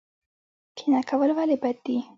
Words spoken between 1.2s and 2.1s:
ولې بد دي؟